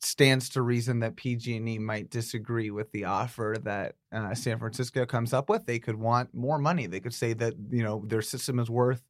stands 0.00 0.48
to 0.50 0.62
reason 0.62 1.00
that 1.00 1.16
PG&E 1.16 1.78
might 1.78 2.10
disagree 2.10 2.70
with 2.70 2.92
the 2.92 3.06
offer 3.06 3.56
that 3.64 3.96
uh, 4.12 4.34
San 4.34 4.60
Francisco 4.60 5.04
comes 5.04 5.32
up 5.32 5.48
with. 5.48 5.66
They 5.66 5.80
could 5.80 5.96
want 5.96 6.32
more 6.32 6.58
money. 6.58 6.86
They 6.86 7.00
could 7.00 7.14
say 7.14 7.32
that, 7.34 7.54
you 7.70 7.82
know, 7.82 8.04
their 8.06 8.22
system 8.22 8.58
is 8.58 8.70
worth 8.70 9.02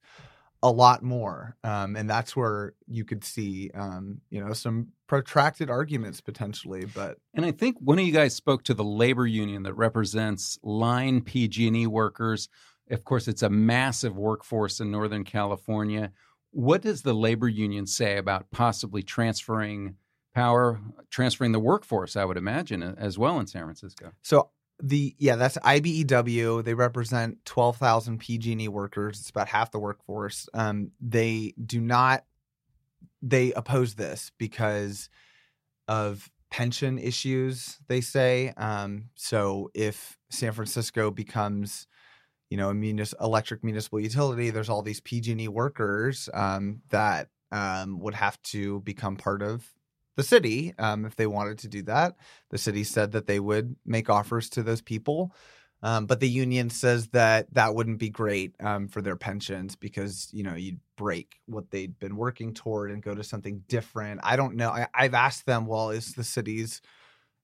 a 0.62 0.70
lot 0.70 1.02
more. 1.02 1.56
Um, 1.64 1.96
and 1.96 2.08
that's 2.08 2.36
where 2.36 2.74
you 2.86 3.04
could 3.04 3.24
see, 3.24 3.70
um, 3.74 4.20
you 4.30 4.42
know, 4.42 4.52
some 4.52 4.88
protracted 5.06 5.70
arguments 5.70 6.20
potentially. 6.20 6.84
But 6.84 7.18
And 7.34 7.44
I 7.44 7.52
think 7.52 7.76
one 7.80 7.98
of 7.98 8.04
you 8.04 8.12
guys 8.12 8.34
spoke 8.34 8.64
to 8.64 8.74
the 8.74 8.84
labor 8.84 9.26
union 9.26 9.64
that 9.64 9.74
represents 9.74 10.58
line 10.62 11.20
PG&E 11.22 11.86
workers. 11.86 12.48
Of 12.92 13.04
course, 13.04 13.26
it's 13.26 13.42
a 13.42 13.50
massive 13.50 14.16
workforce 14.16 14.80
in 14.80 14.90
Northern 14.90 15.24
California. 15.24 16.12
What 16.50 16.82
does 16.82 17.02
the 17.02 17.14
labor 17.14 17.48
union 17.48 17.86
say 17.86 18.18
about 18.18 18.50
possibly 18.50 19.02
transferring 19.02 19.96
power, 20.34 20.78
transferring 21.10 21.52
the 21.52 21.58
workforce? 21.58 22.16
I 22.16 22.24
would 22.26 22.36
imagine 22.36 22.82
as 22.82 23.18
well 23.18 23.40
in 23.40 23.46
San 23.46 23.62
Francisco. 23.62 24.12
So 24.20 24.50
the 24.82 25.14
yeah, 25.18 25.36
that's 25.36 25.56
IBEW. 25.58 26.64
They 26.64 26.74
represent 26.74 27.42
twelve 27.44 27.78
thousand 27.78 28.18
PG&E 28.18 28.68
workers. 28.68 29.20
It's 29.20 29.30
about 29.30 29.48
half 29.48 29.70
the 29.70 29.78
workforce. 29.78 30.48
Um, 30.52 30.90
they 31.00 31.54
do 31.64 31.80
not. 31.80 32.24
They 33.22 33.52
oppose 33.52 33.94
this 33.94 34.32
because 34.36 35.08
of 35.88 36.30
pension 36.50 36.98
issues. 36.98 37.78
They 37.88 38.02
say. 38.02 38.52
Um, 38.56 39.10
so 39.14 39.70
if 39.72 40.18
San 40.30 40.52
Francisco 40.52 41.10
becomes 41.10 41.86
you 42.52 42.58
know, 42.58 42.68
a 42.68 42.74
munis- 42.74 43.14
electric 43.18 43.64
municipal 43.64 43.98
utility, 43.98 44.50
there's 44.50 44.68
all 44.68 44.82
these 44.82 45.00
PG&E 45.00 45.48
workers 45.48 46.28
um, 46.34 46.82
that 46.90 47.30
um, 47.50 47.98
would 48.00 48.12
have 48.12 48.40
to 48.42 48.80
become 48.80 49.16
part 49.16 49.40
of 49.40 49.66
the 50.16 50.22
city 50.22 50.74
um, 50.78 51.06
if 51.06 51.16
they 51.16 51.26
wanted 51.26 51.60
to 51.60 51.68
do 51.68 51.80
that. 51.84 52.14
The 52.50 52.58
city 52.58 52.84
said 52.84 53.12
that 53.12 53.26
they 53.26 53.40
would 53.40 53.74
make 53.86 54.10
offers 54.10 54.50
to 54.50 54.62
those 54.62 54.82
people. 54.82 55.34
Um, 55.82 56.04
but 56.04 56.20
the 56.20 56.28
union 56.28 56.68
says 56.68 57.08
that 57.08 57.46
that 57.54 57.74
wouldn't 57.74 57.98
be 57.98 58.10
great 58.10 58.54
um, 58.60 58.86
for 58.86 59.00
their 59.00 59.16
pensions 59.16 59.74
because 59.74 60.28
you 60.30 60.42
know 60.42 60.54
you'd 60.54 60.80
break 60.96 61.40
what 61.46 61.70
they'd 61.70 61.98
been 61.98 62.16
working 62.16 62.52
toward 62.52 62.90
and 62.90 63.02
go 63.02 63.14
to 63.14 63.24
something 63.24 63.62
different. 63.66 64.20
I 64.22 64.36
don't 64.36 64.56
know. 64.56 64.68
I, 64.68 64.88
I've 64.94 65.14
asked 65.14 65.46
them, 65.46 65.64
well, 65.64 65.88
is 65.88 66.12
the 66.12 66.22
city's 66.22 66.82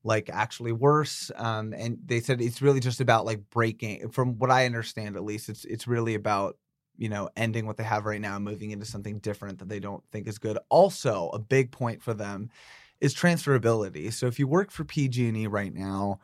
like 0.05 0.31
actually 0.31 0.73
worse? 0.73 1.31
Um, 1.37 1.73
and 1.73 1.99
they 2.05 2.21
said 2.21 2.41
it's 2.41 2.63
really 2.63 2.81
just 2.81 3.01
about 3.01 3.27
like 3.27 3.49
breaking. 3.51 4.11
From 4.11 4.39
what 4.39 4.51
I 4.51 4.67
understand, 4.67 5.17
at 5.17 5.25
least, 5.25 5.49
it's 5.49 5.65
it's 5.65 5.87
really 5.87 6.15
about 6.15 6.57
you 6.97 7.09
know 7.09 7.29
ending 7.37 7.67
what 7.67 7.77
they 7.77 7.85
have 7.85 8.07
right 8.07 8.21
now, 8.21 8.37
and 8.37 8.45
moving 8.45 8.71
into 8.71 8.87
something 8.87 9.19
different 9.19 9.59
that 9.59 9.69
they 9.69 9.81
don't 9.81 10.03
think 10.13 10.29
is 10.29 10.39
good. 10.39 10.59
Also, 10.69 11.29
a 11.31 11.39
big 11.39 11.71
point 11.71 12.03
for 12.03 12.15
them 12.15 12.51
is 13.01 13.15
transferability. 13.15 14.13
So 14.13 14.27
if 14.27 14.39
you 14.39 14.49
work 14.49 14.71
for 14.71 14.85
PG&E 14.85 15.47
right 15.47 15.73
now 15.73 16.19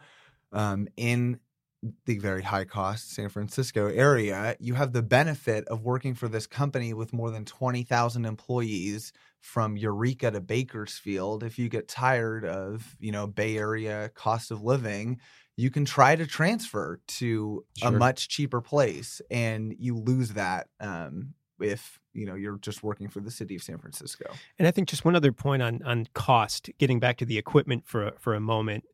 um, 0.52 0.88
in 0.96 1.38
the 2.06 2.18
very 2.18 2.42
high 2.42 2.64
cost 2.64 3.14
San 3.14 3.28
Francisco 3.28 3.88
area, 3.88 4.56
you 4.58 4.74
have 4.74 4.92
the 4.92 5.02
benefit 5.02 5.66
of 5.68 5.82
working 5.82 6.14
for 6.14 6.28
this 6.28 6.46
company 6.46 6.94
with 6.94 7.12
more 7.12 7.30
than 7.30 7.44
20,000 7.44 8.24
employees 8.24 9.12
from 9.40 9.76
Eureka 9.76 10.30
to 10.30 10.40
Bakersfield. 10.40 11.42
If 11.42 11.58
you 11.58 11.68
get 11.68 11.88
tired 11.88 12.44
of, 12.44 12.96
you 12.98 13.12
know, 13.12 13.26
Bay 13.26 13.58
Area 13.58 14.10
cost 14.14 14.50
of 14.50 14.62
living, 14.62 15.20
you 15.56 15.70
can 15.70 15.84
try 15.84 16.16
to 16.16 16.26
transfer 16.26 17.00
to 17.06 17.64
a 17.82 17.90
much 17.90 18.28
cheaper 18.28 18.60
place 18.60 19.20
and 19.30 19.74
you 19.78 19.96
lose 19.96 20.30
that 20.30 20.68
um, 20.80 21.34
if, 21.60 22.00
you 22.12 22.26
know, 22.26 22.34
you're 22.34 22.58
just 22.58 22.82
working 22.82 23.08
for 23.08 23.20
the 23.20 23.30
city 23.30 23.54
of 23.54 23.62
San 23.62 23.78
Francisco. 23.78 24.32
And 24.58 24.66
I 24.66 24.70
think 24.70 24.88
just 24.88 25.04
one 25.04 25.14
other 25.14 25.32
point 25.32 25.62
on 25.62 25.82
on 25.84 26.06
cost, 26.14 26.70
getting 26.78 26.98
back 26.98 27.18
to 27.18 27.24
the 27.24 27.38
equipment 27.38 27.86
for 27.86 28.12
for 28.18 28.34
a 28.34 28.40
moment, 28.40 28.84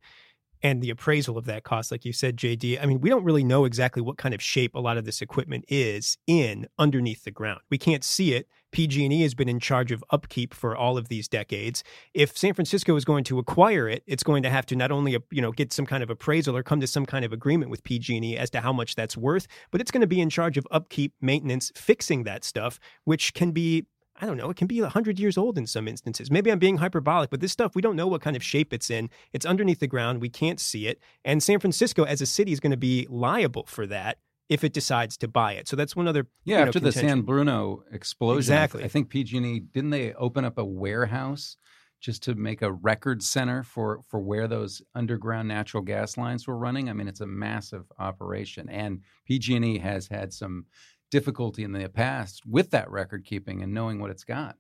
and 0.63 0.83
the 0.83 0.91
appraisal 0.91 1.39
of 1.39 1.47
that 1.47 1.65
cost, 1.65 1.91
like 1.91 2.05
you 2.05 2.13
said, 2.13 2.37
JD. 2.37 2.83
I 2.83 2.87
mean, 2.87 3.01
we 3.01 3.09
don't 3.09 3.25
really 3.25 3.45
know 3.45 3.65
exactly 3.65 4.03
what 4.03 4.19
kind 4.19 4.35
of 4.35 4.43
shape 4.43 4.75
a 4.75 4.81
lot 4.81 4.97
of 4.97 5.05
this 5.05 5.23
equipment 5.23 5.65
is 5.69 6.19
in 6.27 6.69
underneath 6.79 7.25
the 7.25 7.31
ground. 7.31 7.61
We 7.71 7.79
can't 7.79 8.05
see 8.05 8.35
it. 8.35 8.49
PG&E 8.73 9.23
has 9.23 9.35
been 9.35 9.49
in 9.49 9.59
charge 9.59 9.91
of 9.91 10.05
upkeep 10.11 10.55
for 10.55 10.77
all 10.77 10.97
of 10.97 11.09
these 11.09 11.29
decades. 11.29 11.83
If 12.15 12.37
San 12.37 12.55
Francisco 12.55 12.95
is 12.95 13.05
going 13.05 13.25
to 13.25 13.39
acquire 13.39 13.89
it, 13.89 14.03
it's 14.07 14.23
going 14.23 14.43
to 14.45 14.51
have 14.51 14.67
to 14.67 14.77
not 14.77 14.93
only 14.93 15.17
you 15.31 15.43
know 15.43 15.53
get 15.53 15.73
some 15.73 15.87
kind 15.87 16.03
of 16.03 16.11
appraisal 16.11 16.57
or 16.57 16.63
come 16.63 16.81
to 16.81 16.87
some 16.87 17.07
kind 17.07 17.25
of 17.25 17.33
agreement 17.33 17.71
with 17.71 17.83
PG&E 17.83 18.37
as 18.37 18.51
to 18.51 18.61
how 18.61 18.73
much 18.73 18.95
that's 18.95 19.17
worth, 19.17 19.47
but 19.71 19.81
it's 19.81 19.91
going 19.91 20.03
to 20.03 20.07
be 20.07 20.21
in 20.21 20.31
charge 20.31 20.57
of 20.57 20.67
upkeep, 20.71 21.15
maintenance, 21.21 21.73
fixing 21.75 22.25
that 22.25 22.45
stuff, 22.45 22.79
which 23.05 23.35
can 23.35 23.51
be 23.51 23.87
I 24.21 24.27
don't 24.27 24.37
know, 24.37 24.51
it 24.51 24.57
can 24.57 24.67
be 24.67 24.81
100 24.81 25.19
years 25.19 25.39
old 25.39 25.57
in 25.57 25.67
some 25.67 25.89
instances. 25.89 26.31
Maybe 26.31 26.51
I'm 26.53 26.59
being 26.59 26.77
hyperbolic, 26.77 27.31
but 27.31 27.41
this 27.41 27.53
stuff, 27.53 27.75
we 27.75 27.83
don't 27.83 27.97
know 27.97 28.07
what 28.07 28.21
kind 28.21 28.37
of 28.37 28.43
shape 28.43 28.73
it's 28.73 28.91
in. 28.91 29.11
It's 29.33 29.47
underneath 29.47 29.81
the 29.81 29.87
ground. 29.87 30.21
We 30.21 30.29
can't 30.29 30.61
see 30.61 30.87
it. 30.87 31.01
And 31.25 31.43
San 31.43 31.59
Francisco, 31.61 32.05
as 32.05 32.21
a 32.21 32.27
city, 32.27 32.53
is 32.53 32.61
going 32.61 32.73
to 32.73 32.77
be 32.77 33.07
liable 33.09 33.65
for 33.67 33.87
that 33.87 34.19
if 34.49 34.65
it 34.65 34.73
decides 34.73 35.17
to 35.19 35.29
buy 35.29 35.53
it. 35.53 35.69
So 35.69 35.77
that's 35.77 35.97
one 35.97 36.09
other. 36.09 36.27
Yeah, 36.45 36.59
you 36.59 36.65
know, 36.65 36.69
after 36.69 36.81
the. 36.81 36.93
San 36.93 37.23
Bruno 37.23 37.85
explosion, 37.93 38.39
Exactly. 38.39 38.85
I 38.85 38.89
think 38.89 39.09
PG&E 39.09 39.61
didn't 39.61 39.91
they 39.91 40.13
open 40.15 40.45
up 40.45 40.59
a 40.59 40.65
warehouse 40.65 41.57
just 42.01 42.23
to 42.25 42.35
make 42.35 42.63
a 42.63 42.73
record 42.73 43.23
center 43.23 43.63
for 43.63 44.01
for 44.09 44.21
where 44.21 44.49
those 44.49 44.83
underground 44.95 45.49
natural 45.49 45.83
gas 45.83 46.17
lines 46.17 46.47
were 46.47 46.57
running. 46.57 46.89
I 46.89 46.95
mean, 46.95 47.09
it's 47.09 47.21
a 47.21 47.27
massive 47.27 47.85
operation, 47.99 48.69
and 48.69 49.01
PG&E 49.27 49.79
has 49.79 50.09
had 50.09 50.33
some 50.33 50.67
difficulty 51.11 51.65
in 51.65 51.73
the 51.73 51.89
past 51.89 52.47
with 52.47 52.71
that 52.71 52.91
record 52.91 53.25
keeping 53.25 53.63
and 53.63 53.75
knowing 53.75 54.01
what 54.01 54.11
it's 54.11 54.25
got. 54.25 54.57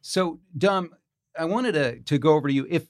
So, 0.00 0.40
Dom, 0.56 0.90
I 1.38 1.44
wanted 1.44 1.72
to 1.72 2.00
to 2.00 2.18
go 2.18 2.34
over 2.34 2.48
to 2.48 2.54
you 2.54 2.66
if 2.68 2.86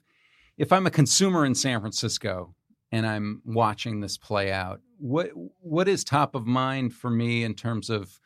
if 0.57 0.73
I'm 0.73 0.87
a 0.87 0.91
consumer 0.91 1.45
in 1.45 1.55
San 1.55 1.81
Francisco 1.81 2.55
and 2.93 3.07
I'm 3.07 3.43
watching 3.45 4.01
this 4.01 4.17
play 4.17 4.53
out, 4.53 4.81
what 4.99 5.31
what 5.61 5.89
is 5.89 6.05
top 6.05 6.35
of 6.35 6.47
mind 6.47 6.95
for 6.95 7.11
me 7.11 7.45
in 7.45 7.55
terms 7.55 7.91
of 7.91 8.21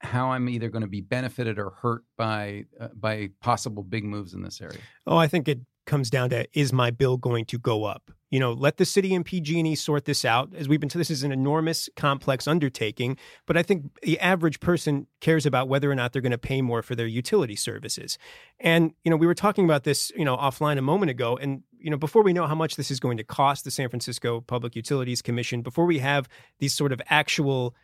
how 0.00 0.30
I'm 0.30 0.48
either 0.48 0.68
going 0.68 0.82
to 0.82 0.88
be 0.88 1.00
benefited 1.00 1.58
or 1.58 1.70
hurt 1.70 2.04
by 2.16 2.64
uh, 2.78 2.88
by 2.94 3.30
possible 3.40 3.82
big 3.82 4.04
moves 4.04 4.34
in 4.34 4.42
this 4.42 4.60
area? 4.60 4.80
Oh, 5.06 5.16
I 5.16 5.26
think 5.26 5.48
it 5.48 5.60
comes 5.86 6.10
down 6.10 6.30
to 6.30 6.46
is 6.52 6.72
my 6.72 6.90
bill 6.90 7.16
going 7.16 7.44
to 7.46 7.58
go 7.58 7.84
up? 7.84 8.10
You 8.30 8.38
know, 8.38 8.52
let 8.52 8.76
the 8.76 8.84
city 8.84 9.14
and 9.14 9.24
PG&E 9.24 9.74
sort 9.74 10.04
this 10.04 10.24
out. 10.24 10.54
As 10.54 10.68
we've 10.68 10.78
been 10.78 10.88
this 10.94 11.10
is 11.10 11.24
an 11.24 11.32
enormous, 11.32 11.88
complex 11.96 12.46
undertaking. 12.46 13.16
But 13.46 13.56
I 13.56 13.62
think 13.62 14.00
the 14.02 14.18
average 14.20 14.60
person 14.60 15.06
cares 15.20 15.46
about 15.46 15.68
whether 15.68 15.90
or 15.90 15.94
not 15.94 16.12
they're 16.12 16.22
going 16.22 16.30
to 16.32 16.38
pay 16.38 16.62
more 16.62 16.82
for 16.82 16.94
their 16.94 17.06
utility 17.06 17.56
services. 17.56 18.18
And 18.60 18.92
you 19.04 19.10
know, 19.10 19.16
we 19.16 19.26
were 19.26 19.34
talking 19.34 19.64
about 19.64 19.84
this, 19.84 20.12
you 20.16 20.24
know, 20.24 20.36
offline 20.36 20.78
a 20.78 20.82
moment 20.82 21.10
ago. 21.10 21.36
And 21.36 21.62
you 21.78 21.90
know, 21.90 21.96
before 21.96 22.22
we 22.22 22.32
know 22.32 22.46
how 22.46 22.54
much 22.54 22.76
this 22.76 22.90
is 22.90 23.00
going 23.00 23.16
to 23.16 23.24
cost 23.24 23.64
the 23.64 23.70
San 23.70 23.88
Francisco 23.88 24.40
Public 24.40 24.76
Utilities 24.76 25.22
Commission, 25.22 25.62
before 25.62 25.86
we 25.86 25.98
have 25.98 26.28
these 26.58 26.74
sort 26.74 26.92
of 26.92 27.00
actual 27.08 27.74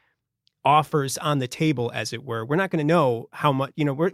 offers 0.64 1.16
on 1.18 1.38
the 1.38 1.48
table, 1.48 1.90
as 1.94 2.12
it 2.12 2.24
were, 2.24 2.44
we're 2.44 2.56
not 2.56 2.70
going 2.70 2.86
to 2.86 2.92
know 2.92 3.28
how 3.32 3.52
much. 3.52 3.72
You 3.76 3.84
know, 3.84 3.94
we're 3.94 4.12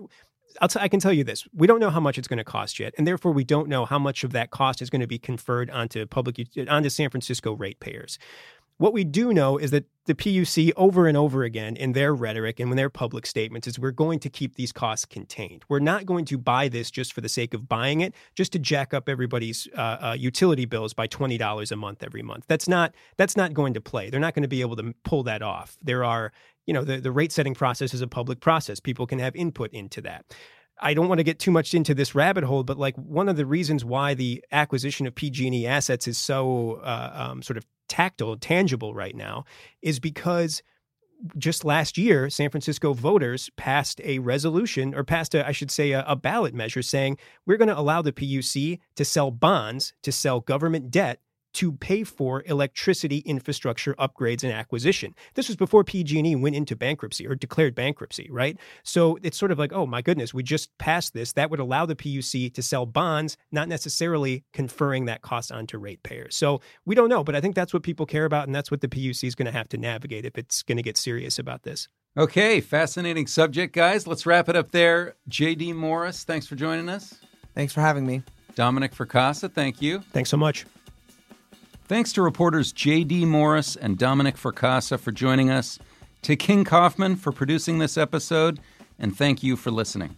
t- 0.68 0.78
I 0.80 0.88
can 0.88 1.00
tell 1.00 1.12
you 1.12 1.24
this: 1.24 1.46
we 1.54 1.66
don't 1.66 1.80
know 1.80 1.90
how 1.90 2.00
much 2.00 2.18
it's 2.18 2.28
going 2.28 2.38
to 2.38 2.44
cost 2.44 2.78
yet, 2.78 2.94
and 2.98 3.06
therefore 3.06 3.32
we 3.32 3.44
don't 3.44 3.68
know 3.68 3.84
how 3.84 3.98
much 3.98 4.24
of 4.24 4.32
that 4.32 4.50
cost 4.50 4.82
is 4.82 4.90
going 4.90 5.00
to 5.00 5.06
be 5.06 5.18
conferred 5.18 5.70
onto 5.70 6.06
public 6.06 6.40
onto 6.68 6.88
San 6.88 7.10
Francisco 7.10 7.52
ratepayers. 7.54 8.18
What 8.78 8.92
we 8.92 9.04
do 9.04 9.32
know 9.32 9.58
is 9.58 9.70
that 9.70 9.84
the 10.06 10.14
PUC, 10.14 10.72
over 10.76 11.06
and 11.06 11.16
over 11.16 11.44
again, 11.44 11.76
in 11.76 11.92
their 11.92 12.12
rhetoric 12.12 12.58
and 12.58 12.70
in 12.70 12.76
their 12.76 12.90
public 12.90 13.26
statements, 13.26 13.68
is 13.68 13.78
we're 13.78 13.92
going 13.92 14.18
to 14.18 14.28
keep 14.28 14.56
these 14.56 14.72
costs 14.72 15.04
contained. 15.04 15.64
We're 15.68 15.78
not 15.78 16.04
going 16.04 16.24
to 16.24 16.38
buy 16.38 16.66
this 16.66 16.90
just 16.90 17.12
for 17.12 17.20
the 17.20 17.28
sake 17.28 17.54
of 17.54 17.68
buying 17.68 18.00
it, 18.00 18.12
just 18.34 18.50
to 18.54 18.58
jack 18.58 18.92
up 18.92 19.08
everybody's 19.08 19.68
uh, 19.76 19.98
uh, 20.00 20.16
utility 20.18 20.64
bills 20.64 20.94
by 20.94 21.06
twenty 21.06 21.38
dollars 21.38 21.70
a 21.70 21.76
month 21.76 22.02
every 22.02 22.22
month. 22.22 22.46
That's 22.48 22.66
not 22.66 22.92
that's 23.16 23.36
not 23.36 23.54
going 23.54 23.74
to 23.74 23.80
play. 23.80 24.10
They're 24.10 24.18
not 24.18 24.34
going 24.34 24.42
to 24.42 24.48
be 24.48 24.62
able 24.62 24.74
to 24.76 24.92
pull 25.04 25.22
that 25.24 25.42
off. 25.42 25.76
There 25.80 26.02
are 26.02 26.32
you 26.66 26.74
know 26.74 26.84
the, 26.84 26.98
the 26.98 27.12
rate 27.12 27.32
setting 27.32 27.54
process 27.54 27.94
is 27.94 28.00
a 28.00 28.06
public 28.06 28.40
process. 28.40 28.80
People 28.80 29.06
can 29.06 29.18
have 29.18 29.34
input 29.36 29.72
into 29.72 30.00
that. 30.02 30.24
I 30.80 30.94
don't 30.94 31.08
want 31.08 31.18
to 31.18 31.24
get 31.24 31.38
too 31.38 31.50
much 31.50 31.74
into 31.74 31.94
this 31.94 32.14
rabbit 32.14 32.44
hole, 32.44 32.64
but 32.64 32.78
like 32.78 32.96
one 32.96 33.28
of 33.28 33.36
the 33.36 33.46
reasons 33.46 33.84
why 33.84 34.14
the 34.14 34.44
acquisition 34.50 35.06
of 35.06 35.14
PG&E 35.14 35.66
assets 35.66 36.08
is 36.08 36.18
so 36.18 36.80
uh, 36.82 37.12
um, 37.30 37.42
sort 37.42 37.56
of 37.56 37.64
tactile, 37.88 38.36
tangible 38.36 38.94
right 38.94 39.14
now, 39.14 39.44
is 39.80 40.00
because 40.00 40.62
just 41.38 41.64
last 41.64 41.96
year, 41.96 42.28
San 42.30 42.50
Francisco 42.50 42.94
voters 42.94 43.48
passed 43.56 44.00
a 44.02 44.18
resolution, 44.18 44.94
or 44.94 45.04
passed, 45.04 45.34
a, 45.34 45.46
I 45.46 45.52
should 45.52 45.70
say, 45.70 45.92
a, 45.92 46.04
a 46.06 46.16
ballot 46.16 46.54
measure 46.54 46.82
saying 46.82 47.18
we're 47.46 47.58
going 47.58 47.68
to 47.68 47.78
allow 47.78 48.02
the 48.02 48.12
PUC 48.12 48.80
to 48.96 49.04
sell 49.04 49.30
bonds, 49.30 49.92
to 50.02 50.10
sell 50.10 50.40
government 50.40 50.90
debt 50.90 51.20
to 51.54 51.72
pay 51.72 52.04
for 52.04 52.42
electricity 52.46 53.18
infrastructure 53.18 53.94
upgrades 53.94 54.42
and 54.42 54.52
acquisition. 54.52 55.14
This 55.34 55.48
was 55.48 55.56
before 55.56 55.84
PG&E 55.84 56.36
went 56.36 56.56
into 56.56 56.76
bankruptcy 56.76 57.26
or 57.26 57.34
declared 57.34 57.74
bankruptcy, 57.74 58.28
right? 58.30 58.58
So 58.82 59.18
it's 59.22 59.36
sort 59.36 59.52
of 59.52 59.58
like, 59.58 59.72
oh 59.72 59.86
my 59.86 60.02
goodness, 60.02 60.32
we 60.32 60.42
just 60.42 60.76
passed 60.78 61.14
this. 61.14 61.32
That 61.34 61.50
would 61.50 61.60
allow 61.60 61.86
the 61.86 61.96
PUC 61.96 62.52
to 62.54 62.62
sell 62.62 62.86
bonds, 62.86 63.36
not 63.50 63.68
necessarily 63.68 64.44
conferring 64.52 65.06
that 65.06 65.22
cost 65.22 65.52
onto 65.52 65.78
ratepayers. 65.78 66.34
So 66.36 66.60
we 66.84 66.94
don't 66.94 67.08
know, 67.08 67.24
but 67.24 67.34
I 67.34 67.40
think 67.40 67.54
that's 67.54 67.72
what 67.72 67.82
people 67.82 68.06
care 68.06 68.24
about, 68.24 68.46
and 68.46 68.54
that's 68.54 68.70
what 68.70 68.80
the 68.80 68.88
PUC 68.88 69.24
is 69.24 69.34
going 69.34 69.46
to 69.46 69.52
have 69.52 69.68
to 69.70 69.78
navigate 69.78 70.24
if 70.24 70.38
it's 70.38 70.62
going 70.62 70.76
to 70.76 70.82
get 70.82 70.96
serious 70.96 71.38
about 71.38 71.62
this. 71.62 71.88
Okay, 72.16 72.60
fascinating 72.60 73.26
subject, 73.26 73.74
guys. 73.74 74.06
Let's 74.06 74.26
wrap 74.26 74.48
it 74.50 74.56
up 74.56 74.70
there. 74.70 75.14
JD 75.30 75.74
Morris, 75.74 76.24
thanks 76.24 76.46
for 76.46 76.56
joining 76.56 76.90
us. 76.90 77.14
Thanks 77.54 77.72
for 77.72 77.80
having 77.80 78.06
me. 78.06 78.22
Dominic 78.54 78.94
Fracassa, 78.94 79.50
thank 79.50 79.80
you. 79.80 80.00
Thanks 80.12 80.28
so 80.28 80.36
much. 80.36 80.66
Thanks 81.92 82.14
to 82.14 82.22
reporters 82.22 82.72
J.D. 82.72 83.26
Morris 83.26 83.76
and 83.76 83.98
Dominic 83.98 84.38
Fracassa 84.38 84.98
for 84.98 85.12
joining 85.12 85.50
us, 85.50 85.78
to 86.22 86.36
King 86.36 86.64
Kaufman 86.64 87.16
for 87.16 87.32
producing 87.32 87.80
this 87.80 87.98
episode, 87.98 88.60
and 88.98 89.14
thank 89.14 89.42
you 89.42 89.56
for 89.56 89.70
listening. 89.70 90.16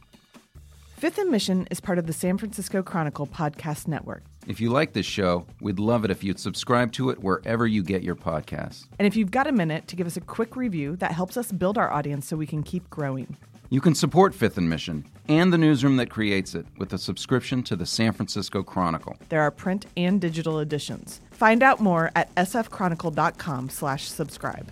Fifth 0.96 1.18
and 1.18 1.32
Mission 1.32 1.66
is 1.72 1.80
part 1.80 1.98
of 1.98 2.06
the 2.06 2.12
San 2.12 2.38
Francisco 2.38 2.80
Chronicle 2.80 3.26
podcast 3.26 3.88
network. 3.88 4.22
If 4.46 4.60
you 4.60 4.70
like 4.70 4.92
this 4.92 5.04
show, 5.04 5.46
we'd 5.60 5.80
love 5.80 6.04
it 6.04 6.12
if 6.12 6.22
you'd 6.22 6.38
subscribe 6.38 6.92
to 6.92 7.10
it 7.10 7.24
wherever 7.24 7.66
you 7.66 7.82
get 7.82 8.04
your 8.04 8.14
podcasts. 8.14 8.84
And 9.00 9.06
if 9.08 9.16
you've 9.16 9.32
got 9.32 9.48
a 9.48 9.52
minute 9.52 9.88
to 9.88 9.96
give 9.96 10.06
us 10.06 10.16
a 10.16 10.20
quick 10.20 10.54
review, 10.54 10.94
that 10.98 11.10
helps 11.10 11.36
us 11.36 11.50
build 11.50 11.76
our 11.76 11.92
audience 11.92 12.28
so 12.28 12.36
we 12.36 12.46
can 12.46 12.62
keep 12.62 12.88
growing. 12.88 13.36
You 13.70 13.80
can 13.80 13.94
support 13.94 14.34
Fifth 14.34 14.58
and 14.58 14.68
Mission 14.68 15.06
and 15.28 15.52
the 15.52 15.58
newsroom 15.58 15.96
that 15.96 16.10
creates 16.10 16.54
it 16.54 16.66
with 16.78 16.92
a 16.92 16.98
subscription 16.98 17.62
to 17.64 17.76
the 17.76 17.86
San 17.86 18.12
Francisco 18.12 18.62
Chronicle. 18.62 19.16
There 19.30 19.40
are 19.40 19.50
print 19.50 19.86
and 19.96 20.20
digital 20.20 20.60
editions. 20.60 21.20
Find 21.30 21.62
out 21.62 21.80
more 21.80 22.10
at 22.14 22.34
sfchronicle.com 22.34 23.70
slash 23.70 24.08
subscribe. 24.08 24.70